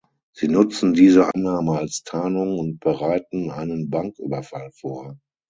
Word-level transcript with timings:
Sie 0.33 0.47
nutzen 0.47 0.95
diese 0.95 1.29
Annahme 1.35 1.77
als 1.77 2.01
Tarnung 2.01 2.57
und 2.57 2.79
bereiten 2.79 3.51
einen 3.51 3.91
Banküberfall 3.91 4.71
vor. 4.71 5.19